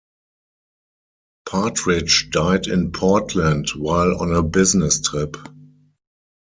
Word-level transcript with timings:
Partridge 1.45 2.31
died 2.31 2.65
in 2.65 2.91
Portland 2.91 3.69
while 3.77 4.19
on 4.19 4.33
a 4.33 4.41
business 4.41 4.99
trip. 4.99 5.37